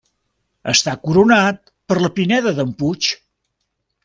[0.71, 3.13] Està coronat per la pineda d'en Puig.